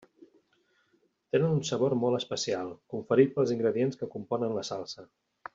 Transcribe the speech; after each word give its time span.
Tenen 1.35 1.53
un 1.57 1.61
sabor 1.69 1.95
molt 2.05 2.21
especial, 2.21 2.73
conferit 2.97 3.37
pels 3.39 3.55
ingredients 3.59 4.01
que 4.03 4.13
componen 4.19 4.61
la 4.61 4.69
salsa. 4.75 5.11